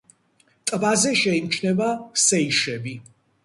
[0.71, 1.93] ტბაზე შეიმჩნევა
[2.25, 2.99] სეიშები.